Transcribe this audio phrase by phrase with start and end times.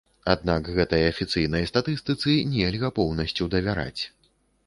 [0.33, 4.01] Аднак гэтай афіцыйнай статыстыцы нельга поўнасцю давяраць.